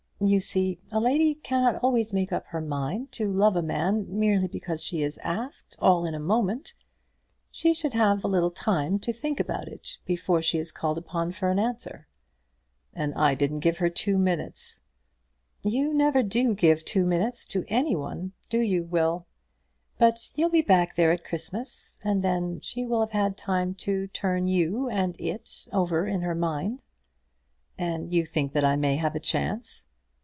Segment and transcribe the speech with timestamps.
[0.23, 4.47] You see a lady cannot always make up her mind to love a man, merely
[4.47, 6.75] because she is asked all in a moment.
[7.49, 11.31] She should have a little time to think about it before she is called upon
[11.31, 12.05] for an answer."
[12.93, 14.81] "And I didn't give her two minutes."
[15.63, 19.25] "You never do give two minutes to anyone; do you, Will?
[19.97, 24.05] But you'll be back there at Christmas, and then she will have had time to
[24.05, 26.83] turn you and it over in her mind."
[27.75, 29.87] "And you think that I may have a chance?"